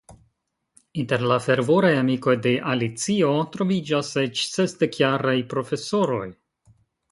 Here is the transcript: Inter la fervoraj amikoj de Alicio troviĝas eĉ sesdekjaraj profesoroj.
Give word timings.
Inter 1.01 1.25
la 1.31 1.35
fervoraj 1.47 1.91
amikoj 1.97 2.33
de 2.47 2.55
Alicio 2.73 3.29
troviĝas 3.57 4.11
eĉ 4.25 4.43
sesdekjaraj 4.57 5.39
profesoroj. 5.55 6.27